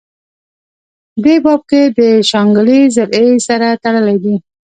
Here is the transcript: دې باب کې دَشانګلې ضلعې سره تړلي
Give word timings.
دې 1.23 1.35
باب 1.43 1.61
کې 1.69 1.81
دَشانګلې 1.97 2.79
ضلعې 2.95 3.29
سره 3.47 3.67
تړلي 3.83 4.35